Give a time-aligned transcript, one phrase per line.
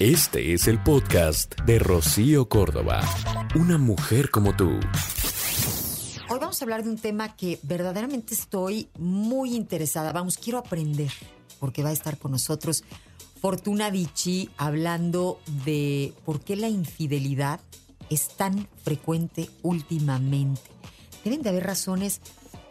[0.00, 3.00] Este es el podcast de Rocío Córdoba.
[3.54, 4.80] Una mujer como tú.
[6.28, 10.12] Hoy vamos a hablar de un tema que verdaderamente estoy muy interesada.
[10.12, 11.12] Vamos, quiero aprender,
[11.60, 12.82] porque va a estar con nosotros
[13.40, 17.60] Fortuna Dichi hablando de por qué la infidelidad
[18.10, 20.60] es tan frecuente últimamente.
[21.22, 22.20] Deben de haber razones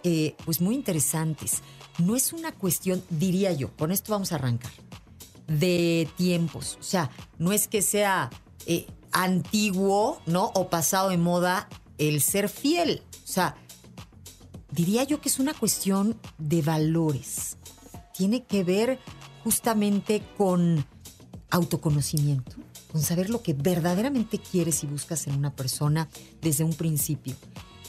[0.03, 1.61] eh, pues muy interesantes.
[1.99, 4.73] No es una cuestión, diría yo, con esto vamos a arrancar,
[5.47, 6.77] de tiempos.
[6.79, 8.29] O sea, no es que sea
[8.65, 10.51] eh, antiguo, ¿no?
[10.55, 13.01] O pasado de moda el ser fiel.
[13.23, 13.55] O sea,
[14.71, 17.57] diría yo que es una cuestión de valores.
[18.13, 18.99] Tiene que ver
[19.43, 20.85] justamente con
[21.49, 22.55] autoconocimiento,
[22.91, 26.09] con saber lo que verdaderamente quieres y buscas en una persona
[26.41, 27.35] desde un principio.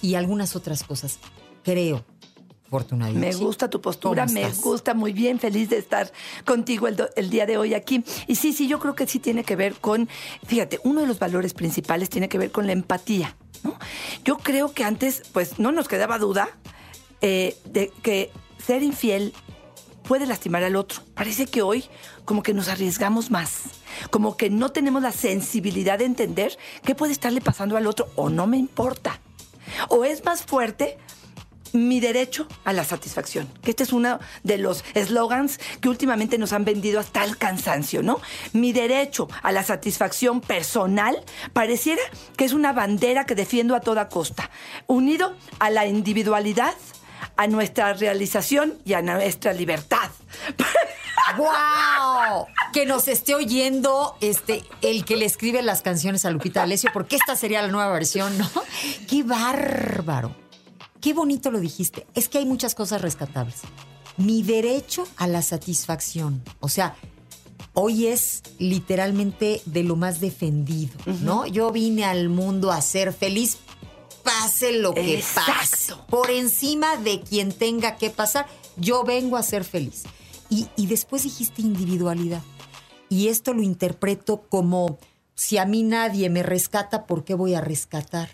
[0.03, 1.19] Y algunas otras cosas.
[1.62, 2.05] Creo,
[2.74, 6.10] Fortuna Me gusta tu postura, ¿Cómo me gusta muy bien, feliz de estar
[6.45, 8.02] contigo el, do- el día de hoy aquí.
[8.27, 10.09] Y sí, sí, yo creo que sí tiene que ver con,
[10.47, 13.36] fíjate, uno de los valores principales tiene que ver con la empatía.
[13.62, 13.78] ¿no?
[14.25, 16.48] Yo creo que antes, pues no nos quedaba duda
[17.20, 19.33] eh, de que ser infiel
[20.03, 21.00] puede lastimar al otro.
[21.14, 21.84] Parece que hoy
[22.25, 23.61] como que nos arriesgamos más,
[24.11, 28.28] como que no tenemos la sensibilidad de entender qué puede estarle pasando al otro o
[28.31, 29.20] no me importa.
[29.88, 30.98] O es más fuerte
[31.75, 33.48] mi derecho a la satisfacción.
[33.62, 38.03] Que este es uno de los eslogans que últimamente nos han vendido hasta el cansancio,
[38.03, 38.20] ¿no?
[38.53, 41.22] Mi derecho a la satisfacción personal
[41.53, 42.00] pareciera
[42.36, 44.50] que es una bandera que defiendo a toda costa,
[44.86, 46.75] unido a la individualidad,
[47.36, 50.11] a nuestra realización y a nuestra libertad.
[51.36, 52.47] ¡Wow!
[52.72, 57.16] Que nos esté oyendo este, el que le escribe las canciones a Lupita D'Alessio, porque
[57.16, 58.48] esta sería la nueva versión, ¿no?
[59.09, 60.44] ¡Qué bárbaro!
[61.05, 62.06] Qué bonito lo dijiste.
[62.14, 63.56] Es que hay muchas cosas rescatables.
[64.16, 66.42] Mi derecho a la satisfacción.
[66.60, 66.97] O sea,
[67.74, 71.44] hoy es literalmente de lo más defendido, ¿no?
[71.47, 73.58] Yo vine al mundo a ser feliz,
[74.22, 75.52] pase lo que Exacto.
[75.52, 75.92] pase.
[76.09, 78.47] Por encima de quien tenga que pasar,
[78.78, 80.04] yo vengo a ser feliz.
[80.48, 82.41] Y, y después dijiste individualidad.
[83.10, 84.98] Y esto lo interpreto como
[85.34, 88.31] si a mí nadie me rescata, ¿por qué voy a rescatar?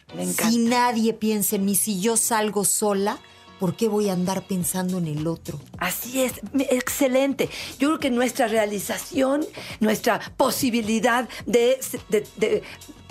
[0.50, 3.18] Si nadie piensa en mí, si yo salgo sola,
[3.58, 5.58] ¿por qué voy a andar pensando en el otro?
[5.78, 6.34] Así es,
[6.70, 7.48] excelente.
[7.78, 9.44] Yo creo que nuestra realización,
[9.80, 11.78] nuestra posibilidad de,
[12.10, 12.62] de- de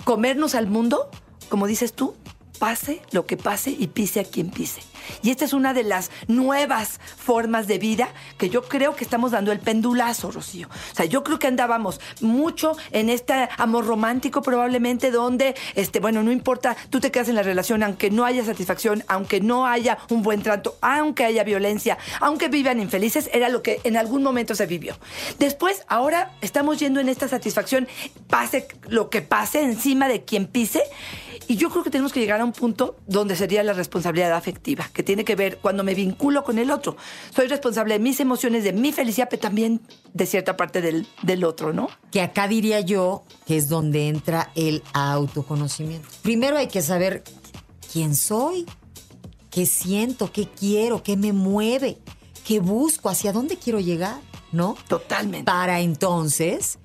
[0.04, 1.10] comernos al mundo,
[1.48, 2.14] como dices tú,
[2.60, 4.82] pase lo que pase y pise a quien pise.
[5.22, 9.32] Y esta es una de las nuevas formas de vida que yo creo que estamos
[9.32, 10.68] dando el pendulazo, Rocío.
[10.68, 16.22] O sea, yo creo que andábamos mucho en este amor romántico probablemente donde, este, bueno,
[16.22, 19.96] no importa, tú te quedas en la relación aunque no haya satisfacción, aunque no haya
[20.10, 24.54] un buen trato, aunque haya violencia, aunque vivan infelices, era lo que en algún momento
[24.54, 24.98] se vivió.
[25.38, 27.88] Después, ahora estamos yendo en esta satisfacción,
[28.28, 30.82] pase lo que pase, encima de quien pise.
[31.50, 34.88] Y yo creo que tenemos que llegar a un punto donde sería la responsabilidad afectiva,
[34.92, 36.96] que tiene que ver cuando me vinculo con el otro.
[37.34, 39.80] Soy responsable de mis emociones, de mi felicidad, pero también
[40.14, 41.88] de cierta parte del, del otro, ¿no?
[42.12, 46.06] Que acá diría yo que es donde entra el autoconocimiento.
[46.22, 47.24] Primero hay que saber
[47.92, 48.64] quién soy,
[49.50, 51.98] qué siento, qué quiero, qué me mueve,
[52.46, 54.20] qué busco, hacia dónde quiero llegar,
[54.52, 54.76] ¿no?
[54.86, 55.46] Totalmente.
[55.46, 56.78] Para entonces,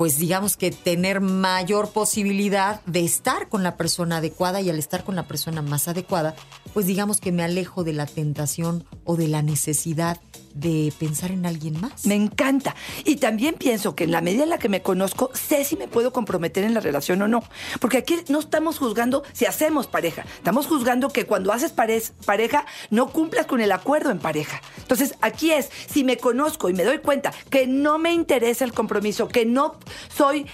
[0.00, 5.04] pues digamos que tener mayor posibilidad de estar con la persona adecuada y al estar
[5.04, 6.34] con la persona más adecuada,
[6.72, 10.18] pues digamos que me alejo de la tentación o de la necesidad
[10.54, 12.06] de pensar en alguien más.
[12.06, 12.74] Me encanta.
[13.04, 15.88] Y también pienso que en la medida en la que me conozco, sé si me
[15.88, 17.42] puedo comprometer en la relación o no.
[17.80, 20.24] Porque aquí no estamos juzgando si hacemos pareja.
[20.36, 24.60] Estamos juzgando que cuando haces pare- pareja, no cumplas con el acuerdo en pareja.
[24.78, 28.72] Entonces, aquí es, si me conozco y me doy cuenta que no me interesa el
[28.72, 29.78] compromiso, que no
[30.14, 30.46] soy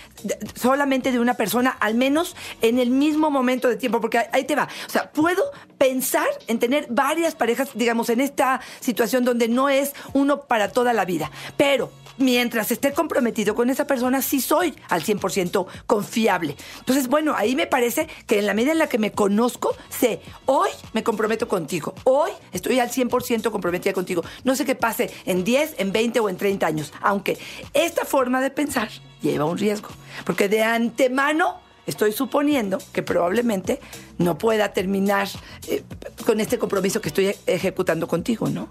[0.55, 4.55] solamente de una persona, al menos en el mismo momento de tiempo, porque ahí te
[4.55, 4.69] va.
[4.87, 5.43] O sea, puedo
[5.79, 10.93] pensar en tener varias parejas, digamos, en esta situación donde no es uno para toda
[10.93, 11.31] la vida.
[11.57, 16.57] Pero mientras esté comprometido con esa persona, sí soy al 100% confiable.
[16.79, 20.21] Entonces, bueno, ahí me parece que en la medida en la que me conozco, sé,
[20.47, 24.23] hoy me comprometo contigo, hoy estoy al 100% comprometida contigo.
[24.45, 27.39] No sé qué pase en 10, en 20 o en 30 años, aunque
[27.75, 28.89] esta forma de pensar
[29.23, 29.89] lleva un riesgo,
[30.25, 33.81] porque de antemano estoy suponiendo que probablemente
[34.19, 35.29] no pueda terminar
[35.69, 35.85] eh,
[36.25, 38.69] con este compromiso que estoy ejecutando contigo, ¿no?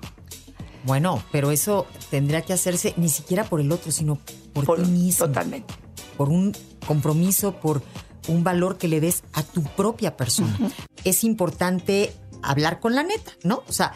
[0.85, 4.19] Bueno, pero eso tendría que hacerse ni siquiera por el otro, sino
[4.53, 5.25] por, Por- ti mismo.
[5.27, 5.73] totalmente.
[6.17, 6.55] Por un
[6.87, 7.81] compromiso, por
[8.27, 10.57] un valor que le des a tu propia persona.
[11.03, 13.63] Es importante hablar con la neta, ¿no?
[13.67, 13.93] O sea,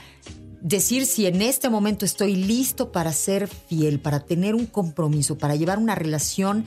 [0.62, 5.56] decir si en este momento estoy listo para ser fiel, para tener un compromiso, para
[5.56, 6.66] llevar una relación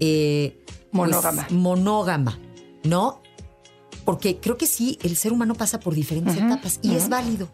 [0.00, 1.46] eh, pues, Monógama.
[1.50, 2.38] monógama,
[2.84, 3.20] ¿no?
[4.04, 7.48] Porque creo que sí, el ser humano pasa por diferentes etapas y es válido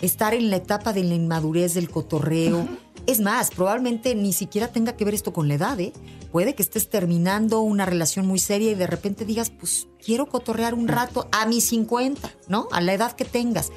[0.00, 2.66] estar en la etapa de la inmadurez, del cotorreo.
[3.06, 5.92] Es más, probablemente ni siquiera tenga que ver esto con la edad, ¿eh?
[6.30, 10.74] Puede que estés terminando una relación muy seria y de repente digas, pues quiero cotorrear
[10.74, 12.68] un rato a mis 50, ¿no?
[12.72, 13.70] A la edad que tengas.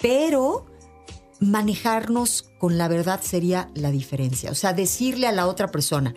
[0.00, 0.66] Pero
[1.40, 4.50] manejarnos con la verdad sería la diferencia.
[4.50, 6.14] O sea, decirle a la otra persona,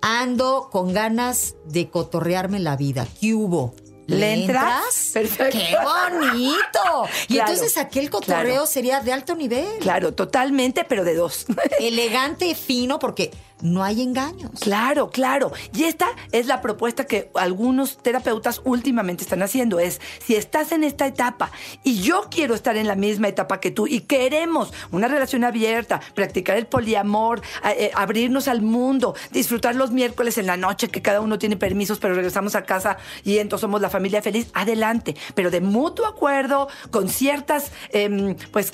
[0.00, 3.06] ando con ganas de cotorrearme la vida.
[3.20, 3.74] ¿Qué hubo?
[4.06, 5.10] ¿Le entras?
[5.12, 5.58] Perfecto.
[5.58, 7.08] ¡Qué bonito!
[7.28, 8.66] Y Claro, entonces aquel cotorreo claro.
[8.66, 9.78] sería de alto nivel.
[9.80, 11.46] Claro, totalmente, pero de dos.
[11.80, 13.32] Elegante, fino, porque
[13.62, 14.50] no hay engaños.
[14.60, 15.52] Claro, claro.
[15.74, 19.78] Y esta es la propuesta que algunos terapeutas últimamente están haciendo.
[19.78, 21.50] Es, si estás en esta etapa
[21.82, 26.00] y yo quiero estar en la misma etapa que tú y queremos una relación abierta,
[26.14, 31.20] practicar el poliamor, eh, abrirnos al mundo, disfrutar los miércoles en la noche que cada
[31.20, 35.16] uno tiene permisos, pero regresamos a casa y entonces somos la familia feliz, adelante.
[35.34, 38.72] Pero de mutuo acuerdo, con ciertas em, pues,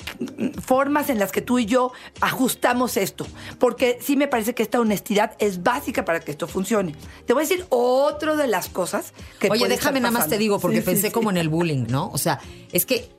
[0.65, 3.25] formas en las que tú y yo ajustamos esto.
[3.59, 6.95] Porque sí me parece que esta honestidad es básica para que esto funcione.
[7.27, 10.57] Te voy a decir otro de las cosas que Oye, déjame nada más te digo,
[10.57, 11.13] porque Sí, sí, pensé sí.
[11.13, 12.09] como en el bullying, ¿no?
[12.11, 12.39] O sea,
[12.71, 13.11] es que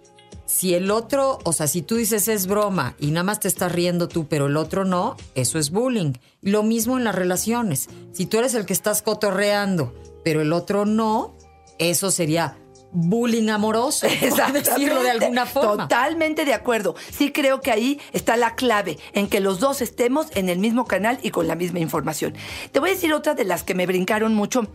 [0.47, 3.71] si el otro, o sea, si tú dices es broma y nada más te estás
[3.71, 6.15] riendo tú, pero el otro no, eso es bullying.
[6.43, 7.89] Lo mismo en las relaciones.
[8.13, 11.37] Si tú eres el que estás cotorreando, pero el otro no,
[11.79, 12.59] eso sería
[12.95, 15.89] bullying amoroso, por decirlo de alguna forma.
[15.89, 16.95] Totalmente de acuerdo.
[17.11, 20.87] Sí creo que ahí está la clave, en que los dos estemos en el mismo
[20.87, 22.35] canal y con la misma información.
[22.73, 24.69] Te voy a decir otra de las que me brincaron mucho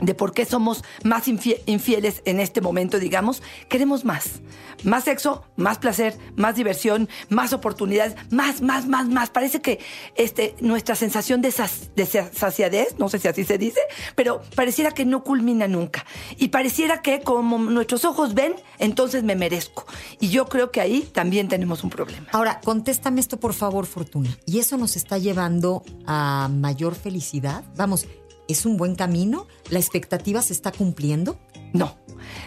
[0.00, 4.40] de por qué somos más infie- infieles en este momento, digamos, queremos más.
[4.84, 9.28] Más sexo, más placer, más diversión, más oportunidades, más, más, más, más.
[9.30, 9.80] Parece que
[10.14, 13.80] este, nuestra sensación de, sas- de sa- saciadez, no sé si así se dice,
[14.14, 16.06] pero pareciera que no culmina nunca.
[16.36, 19.84] Y pareciera que como nuestros ojos ven, entonces me merezco.
[20.20, 22.28] Y yo creo que ahí también tenemos un problema.
[22.30, 24.30] Ahora, contéstame esto por favor, Fortuna.
[24.46, 27.64] ¿Y eso nos está llevando a mayor felicidad?
[27.76, 28.06] Vamos,
[28.48, 29.46] ¿es un buen camino?
[29.70, 31.38] ¿La expectativa se está cumpliendo?
[31.74, 31.98] No,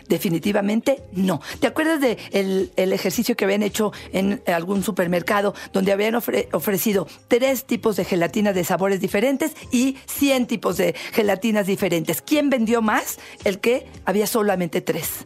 [0.09, 1.42] definitivamente no.
[1.59, 6.48] ¿Te acuerdas del de el ejercicio que habían hecho en algún supermercado donde habían ofre-
[6.53, 12.21] ofrecido tres tipos de gelatina de sabores diferentes y 100 tipos de gelatinas diferentes?
[12.21, 13.19] ¿Quién vendió más?
[13.44, 15.25] El que había solamente tres.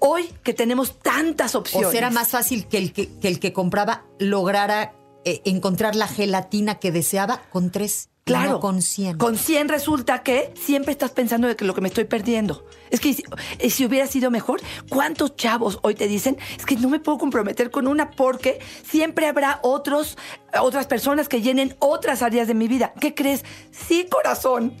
[0.00, 1.88] Hoy que tenemos tantas opciones.
[1.88, 4.92] ¿O será más fácil que el que, que el que compraba lograra
[5.24, 8.09] eh, encontrar la gelatina que deseaba con tres?
[8.24, 8.50] Claro.
[8.52, 9.18] no con cien.
[9.18, 12.64] Con 100 resulta que siempre estás pensando de que lo que me estoy perdiendo.
[12.90, 13.24] Es que si,
[13.70, 17.70] si hubiera sido mejor, ¿cuántos chavos hoy te dicen es que no me puedo comprometer
[17.70, 20.16] con una porque siempre habrá otros,
[20.58, 22.92] otras personas que llenen otras áreas de mi vida?
[23.00, 23.44] ¿Qué crees?
[23.70, 24.74] Sí, corazón.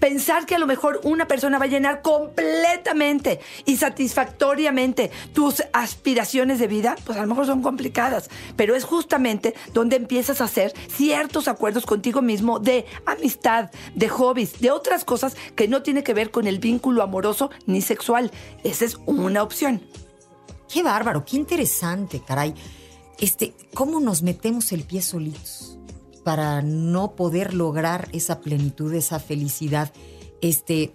[0.00, 6.58] Pensar que a lo mejor una persona va a llenar completamente y satisfactoriamente tus aspiraciones
[6.58, 10.72] de vida, pues a lo mejor son complicadas, pero es justamente donde empiezas a hacer
[10.88, 16.14] ciertos acuerdos contigo mismo de amistad, de hobbies, de otras cosas que no tiene que
[16.14, 18.30] ver con el vínculo amoroso ni sexual.
[18.64, 19.82] Esa es una opción.
[20.72, 22.54] Qué bárbaro, qué interesante, caray.
[23.22, 25.78] Este, ¿cómo nos metemos el pie solitos
[26.24, 29.92] para no poder lograr esa plenitud, esa felicidad?
[30.40, 30.92] Este,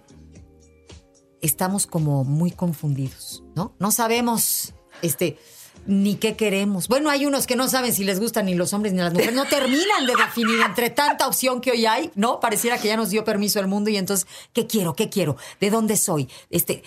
[1.40, 3.74] estamos como muy confundidos, ¿no?
[3.78, 5.38] No sabemos, este,
[5.86, 6.86] ni qué queremos.
[6.88, 9.34] Bueno, hay unos que no saben si les gustan ni los hombres ni las mujeres.
[9.34, 12.40] No terminan de definir entre tanta opción que hoy hay, ¿no?
[12.40, 14.94] Pareciera que ya nos dio permiso el mundo y entonces, ¿qué quiero?
[14.94, 15.38] ¿Qué quiero?
[15.62, 16.28] ¿De dónde soy?
[16.50, 16.82] Este,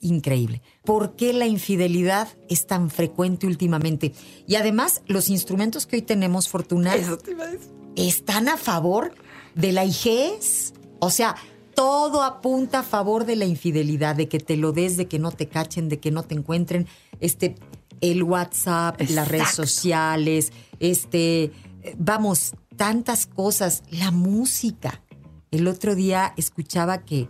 [0.00, 0.62] increíble.
[0.84, 4.12] ¿Por qué la infidelidad es tan frecuente últimamente?
[4.46, 6.94] Y además, los instrumentos que hoy tenemos, Fortuna,
[7.96, 9.14] están a favor
[9.54, 10.74] de la IGES.
[10.98, 11.36] O sea,
[11.74, 15.30] todo apunta a favor de la infidelidad, de que te lo des, de que no
[15.30, 16.86] te cachen, de que no te encuentren.
[17.20, 17.54] Este,
[18.00, 21.44] el WhatsApp, las redes sociales, este,
[21.82, 23.82] eh, vamos, tantas cosas.
[23.90, 25.02] La música.
[25.50, 27.28] El otro día escuchaba que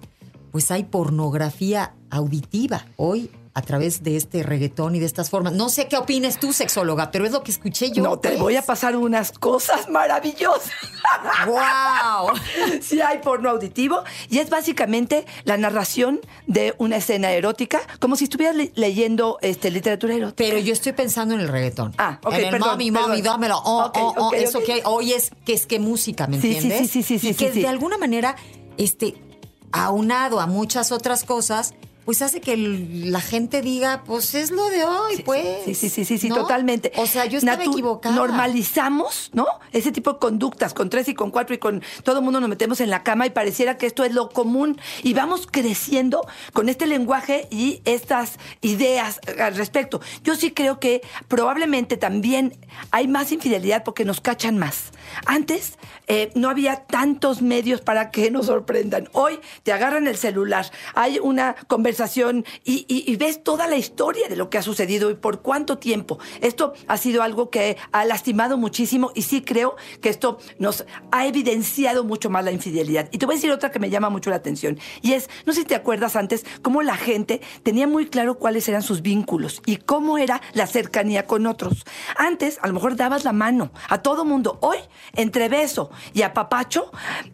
[0.50, 5.52] pues hay pornografía auditiva hoy a través de este reggaetón y de estas formas.
[5.52, 8.02] No sé qué opines tú, sexóloga, pero es lo que escuché yo.
[8.04, 8.40] no, te pues.
[8.40, 10.70] voy a pasar unas cosas maravillosas.
[11.46, 12.32] ¡Wow!
[12.80, 18.24] Sí hay porno auditivo y es básicamente la narración de una escena erótica, como si
[18.24, 20.36] estuvieras le- leyendo este, literatura erótica.
[20.36, 21.92] Pero yo estoy pensando en el reggaetón.
[21.98, 23.24] Ah, ok, En el perdón, mami, mami, perdón.
[23.24, 23.58] dámelo.
[23.64, 24.64] Oh, oh, oh, eso ok.
[24.64, 26.90] que hoy es que es que música, ¿me Sí, sí, entiendes?
[26.90, 27.60] sí, sí, sí, y sí, que sí.
[27.62, 28.36] de alguna manera,
[28.78, 29.14] este,
[29.72, 34.84] aunado a muchas otras cosas, pues hace que la gente diga, pues es lo de
[34.84, 35.64] hoy, pues.
[35.64, 36.36] Sí, sí, sí, sí, sí, ¿no?
[36.36, 36.92] totalmente.
[36.96, 38.14] O sea, yo estaba Natu- equivocada.
[38.14, 39.46] Normalizamos, ¿no?
[39.72, 42.48] Ese tipo de conductas con tres y con cuatro y con todo el mundo nos
[42.48, 46.68] metemos en la cama y pareciera que esto es lo común y vamos creciendo con
[46.68, 50.00] este lenguaje y estas ideas al respecto.
[50.24, 52.56] Yo sí creo que probablemente también
[52.90, 54.90] hay más infidelidad porque nos cachan más.
[55.26, 55.74] Antes
[56.06, 59.08] eh, no había tantos medios para que nos sorprendan.
[59.12, 61.89] Hoy te agarran el celular, hay una conversación
[62.64, 66.18] y, y- ves toda la historia de lo que ha sucedido y por cuánto tiempo.
[66.40, 71.26] Esto ha sido algo que ha lastimado muchísimo y sí creo que esto nos ha
[71.26, 73.08] evidenciado mucho más la infidelidad.
[73.12, 75.52] Y te voy a decir otra que me llama mucho la atención y es, no
[75.52, 79.62] sé si te acuerdas antes, cómo la gente tenía muy claro cuáles eran sus vínculos
[79.66, 81.84] y cómo era la cercanía con otros.
[82.16, 84.58] Antes, a lo mejor dabas la mano a todo mundo.
[84.62, 84.78] Hoy,
[85.14, 86.90] entre beso y apapacho,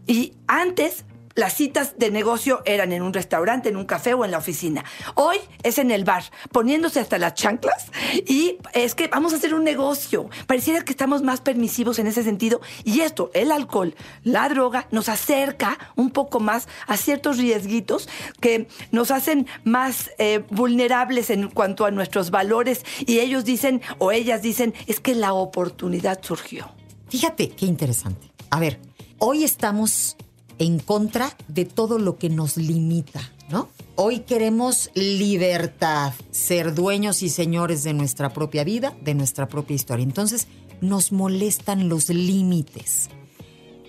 [0.06, 1.04] y antes
[1.36, 4.84] las citas de negocio eran en un restaurante, en un café o en la oficina.
[5.14, 7.86] Hoy es en el bar, poniéndose hasta las chanclas
[8.26, 10.28] y es que vamos a hacer un negocio.
[10.46, 15.08] Pareciera que estamos más permisivos en ese sentido y esto, el alcohol, la droga, nos
[15.08, 18.08] acerca un poco más a ciertos riesguitos
[18.40, 24.10] que nos hacen más eh, vulnerables en cuanto a nuestros valores y ellos dicen o
[24.10, 26.70] ellas dicen es que la oportunidad surgió.
[27.08, 28.32] Fíjate qué interesante.
[28.50, 28.80] A ver,
[29.18, 30.16] hoy estamos
[30.58, 33.20] en contra de todo lo que nos limita,
[33.50, 33.68] ¿no?
[33.94, 40.02] Hoy queremos libertad, ser dueños y señores de nuestra propia vida, de nuestra propia historia.
[40.02, 40.48] Entonces,
[40.80, 43.08] nos molestan los límites.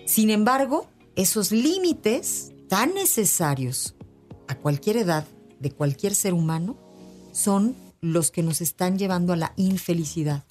[0.06, 3.96] Sin embargo, esos límites tan necesarios
[4.48, 5.26] a cualquier edad
[5.60, 6.78] de cualquier ser humano
[7.32, 10.46] son los que nos están llevando a la infelicidad.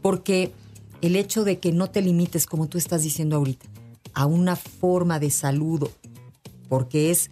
[0.00, 0.52] Porque
[1.00, 3.66] el hecho de que no te limites, como tú estás diciendo ahorita,
[4.14, 5.90] a una forma de saludo,
[6.68, 7.30] porque es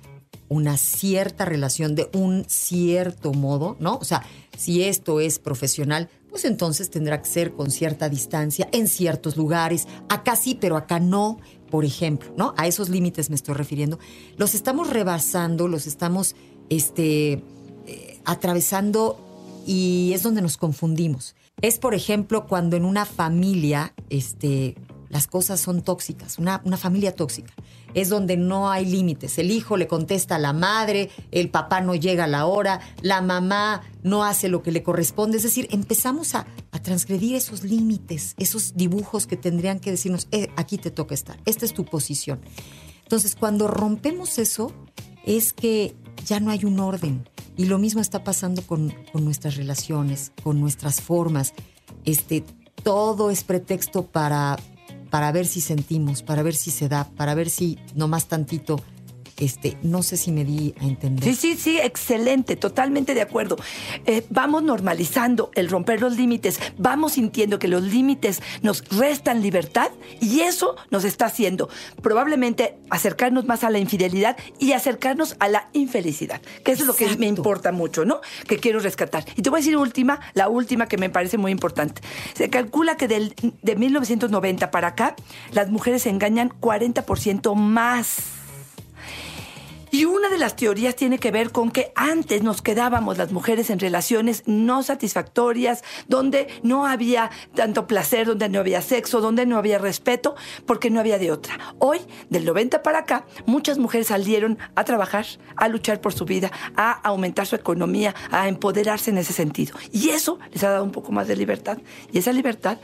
[0.48, 3.96] una cierta relación de un cierto modo, ¿no?
[3.96, 4.22] O sea,
[4.58, 9.86] si esto es profesional, pues entonces tendrá que ser con cierta distancia en ciertos lugares.
[10.08, 11.38] Acá sí, pero acá no,
[11.70, 12.54] por ejemplo, ¿no?
[12.56, 13.98] A esos límites me estoy refiriendo.
[14.36, 16.34] Los estamos rebasando, los estamos
[16.68, 17.44] este,
[17.86, 19.18] eh, atravesando
[19.66, 21.36] y es donde nos confundimos.
[21.62, 24.76] Es, por ejemplo, cuando en una familia este,
[25.10, 27.52] las cosas son tóxicas, una, una familia tóxica.
[27.94, 29.38] Es donde no hay límites.
[29.38, 33.20] El hijo le contesta a la madre, el papá no llega a la hora, la
[33.20, 35.36] mamá no hace lo que le corresponde.
[35.36, 40.48] Es decir, empezamos a, a transgredir esos límites, esos dibujos que tendrían que decirnos, "Eh,
[40.56, 42.40] aquí te toca estar, esta es tu posición.
[43.02, 44.72] Entonces, cuando rompemos eso,
[45.26, 47.28] es que ya no hay un orden.
[47.56, 51.52] Y lo mismo está pasando con, con nuestras relaciones, con nuestras formas.
[52.04, 52.44] Este,
[52.84, 54.56] todo es pretexto para,
[55.10, 58.80] para ver si sentimos, para ver si se da, para ver si nomás tantito,
[59.40, 61.24] este, no sé si me di a entender.
[61.24, 63.56] Sí, sí, sí, excelente, totalmente de acuerdo.
[64.06, 69.90] Eh, vamos normalizando el romper los límites, vamos sintiendo que los límites nos restan libertad
[70.20, 71.68] y eso nos está haciendo
[72.02, 76.94] probablemente acercarnos más a la infidelidad y acercarnos a la infelicidad, que eso es lo
[76.94, 78.20] que me importa mucho, ¿no?
[78.46, 79.24] Que quiero rescatar.
[79.36, 82.02] Y te voy a decir última, la última que me parece muy importante.
[82.34, 85.16] Se calcula que del, de 1990 para acá,
[85.52, 88.39] las mujeres engañan 40% más.
[89.90, 93.70] Y una de las teorías tiene que ver con que antes nos quedábamos las mujeres
[93.70, 99.58] en relaciones no satisfactorias, donde no había tanto placer, donde no había sexo, donde no
[99.58, 101.74] había respeto, porque no había de otra.
[101.78, 106.52] Hoy, del 90 para acá, muchas mujeres salieron a trabajar, a luchar por su vida,
[106.76, 109.76] a aumentar su economía, a empoderarse en ese sentido.
[109.92, 111.78] Y eso les ha dado un poco más de libertad.
[112.12, 112.78] Y esa libertad,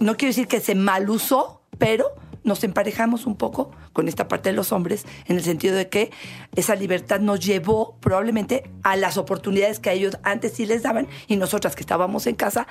[0.00, 2.06] no quiero decir que se malusó, pero
[2.44, 6.10] nos emparejamos un poco con esta parte de los hombres, en el sentido de que
[6.54, 11.08] esa libertad nos llevó probablemente a las oportunidades que a ellos antes sí les daban
[11.26, 12.66] y nosotras que estábamos en casa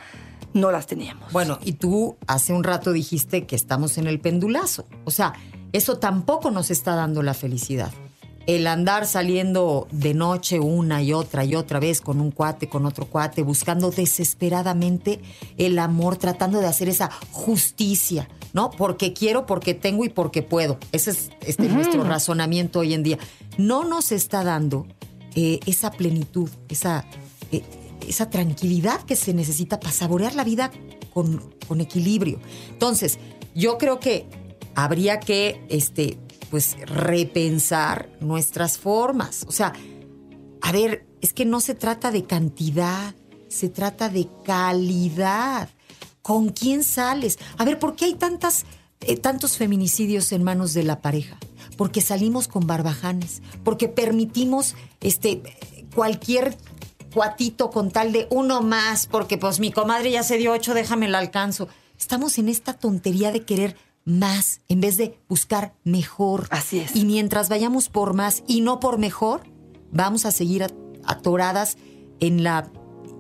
[0.54, 1.32] no las teníamos.
[1.34, 4.88] Bueno, y tú hace un rato dijiste que estamos en el pendulazo.
[5.04, 5.34] O sea,
[5.74, 7.92] eso tampoco nos está dando la felicidad.
[8.46, 12.86] El andar saliendo de noche una y otra y otra vez con un cuate, con
[12.86, 15.22] otro cuate, buscando desesperadamente
[15.58, 18.72] el amor, tratando de hacer esa justicia, ¿no?
[18.72, 20.78] Porque quiero, porque tengo y porque puedo.
[20.92, 23.18] Ese es este, nuestro razonamiento hoy en día.
[23.58, 24.88] No nos está dando
[25.36, 27.06] eh, esa plenitud, esa,
[27.52, 27.64] eh,
[28.08, 30.70] esa tranquilidad que se necesita para saborear la vida
[31.14, 32.40] con, con equilibrio.
[32.70, 33.20] Entonces,
[33.56, 34.26] yo creo que
[34.76, 36.18] habría que este,
[36.54, 39.44] pues, repensar nuestras formas.
[39.48, 39.74] O sea,
[40.62, 43.16] a ver, es que no se trata de cantidad,
[43.50, 45.68] se trata de calidad.
[46.22, 47.40] ¿Con quién sales?
[47.58, 48.66] A ver, ¿por qué hay tantas,
[49.02, 51.40] eh, tantos feminicidios en manos de la pareja?
[51.76, 55.42] Porque salimos con barbajanes, porque permitimos este,
[55.96, 56.56] cualquier
[57.16, 61.08] cuatito con tal de uno más, porque pues mi comadre ya se dio ocho, déjame
[61.08, 61.68] el alcanzo.
[61.98, 66.48] Estamos en esta tontería de querer más en vez de buscar mejor.
[66.50, 66.96] Así es.
[66.96, 69.42] Y mientras vayamos por más y no por mejor,
[69.92, 70.66] vamos a seguir
[71.06, 71.78] atoradas
[72.20, 72.72] en la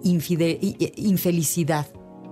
[0.04, 1.88] infelicidad.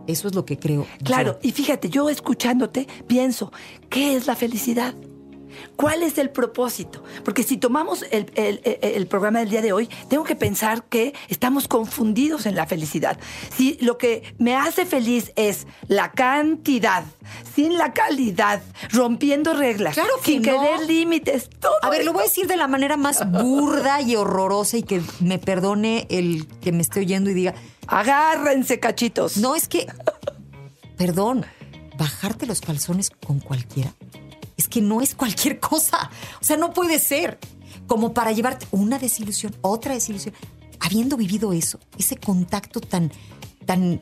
[0.07, 0.85] Eso es lo que creo.
[1.03, 3.51] Claro, y fíjate, yo escuchándote pienso,
[3.89, 4.95] ¿qué es la felicidad?
[5.75, 7.03] ¿Cuál es el propósito?
[7.23, 12.45] Porque si tomamos el, programa del día de hoy, tengo que pensar que estamos confundidos
[12.45, 13.19] en la felicidad.
[13.55, 17.03] Si lo que me hace feliz es la cantidad,
[17.55, 21.73] sin la calidad, rompiendo reglas, claro sin querer límites, todo.
[21.81, 25.01] A ver, lo voy a decir de la manera más burda y horrorosa y que
[25.19, 27.53] me perdone el que me esté oyendo y diga.
[27.87, 29.37] Agárrense, cachitos.
[29.37, 29.87] No, es que.
[30.97, 31.45] Perdón,
[31.97, 33.93] bajarte los calzones con cualquiera
[34.61, 36.09] es que no es cualquier cosa.
[36.39, 37.39] O sea, no puede ser
[37.87, 40.33] como para llevarte una desilusión, otra desilusión.
[40.79, 43.11] Habiendo vivido eso, ese contacto tan,
[43.65, 43.99] tan,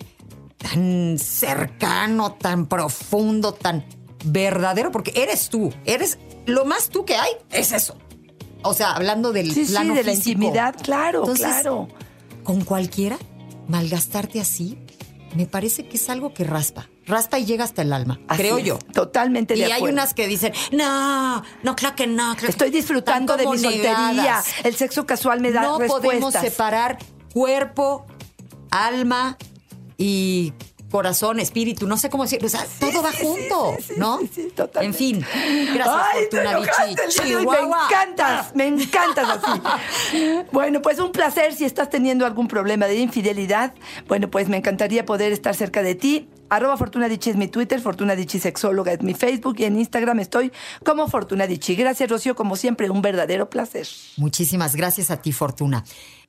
[0.57, 3.85] tan cercano, tan profundo, tan
[4.25, 7.95] verdadero, porque eres tú, eres lo más tú que hay, es eso.
[8.61, 11.87] O sea, hablando del sí, plano sí, de la intimidad, claro, claro.
[12.43, 13.17] Con cualquiera,
[13.67, 14.77] malgastarte así,
[15.35, 18.77] me parece que es algo que raspa raspa y llega hasta el alma, creo yo.
[18.93, 19.83] Totalmente de acuerdo.
[19.83, 22.33] Y hay unas que dicen, no, no, claro que no.
[22.33, 24.41] Estoy disfrutando de mi soltería.
[24.63, 26.03] El sexo casual me da no respuestas.
[26.03, 26.99] No podemos separar
[27.33, 28.05] cuerpo,
[28.71, 29.37] alma
[29.97, 30.53] y
[30.89, 34.19] corazón, espíritu, no sé cómo decirlo, o sea, todo va junto, ¿no?
[34.33, 34.85] Sí, totalmente.
[34.85, 35.25] En fin,
[35.73, 36.59] gracias Ay, Fortuna
[37.49, 39.61] Me encantas, me encantas así.
[40.51, 43.73] bueno, pues un placer si estás teniendo algún problema de infidelidad.
[44.07, 46.29] Bueno, pues me encantaría poder estar cerca de ti.
[46.49, 50.19] Arroba Fortuna Dichi es mi Twitter, Fortuna Dichi Sexóloga es mi Facebook y en Instagram
[50.19, 50.51] estoy
[50.83, 51.75] como Fortuna Dichi.
[51.75, 53.87] Gracias, Rocío, como siempre, un verdadero placer.
[54.17, 55.83] Muchísimas gracias a ti, Fortuna.